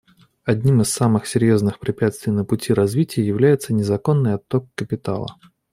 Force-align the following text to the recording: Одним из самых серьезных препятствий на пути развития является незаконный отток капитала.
Одним 0.45 0.81
из 0.81 0.89
самых 0.89 1.27
серьезных 1.27 1.77
препятствий 1.77 2.31
на 2.33 2.43
пути 2.43 2.73
развития 2.73 3.21
является 3.23 3.71
незаконный 3.71 4.33
отток 4.33 4.65
капитала. 4.73 5.35